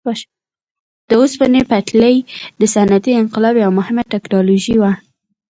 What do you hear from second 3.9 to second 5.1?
ټکنالوژي وه.